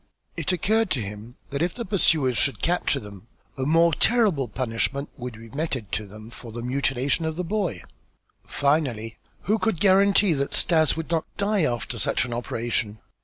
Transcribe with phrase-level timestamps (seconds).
[0.35, 5.11] It occurred to him that if the pursuers should capture them, a more terrible punishment
[5.15, 7.83] would be meted to them for the mutilation of the boy.
[8.47, 12.97] Finally, who could guarantee that Stas would not die after such an operation?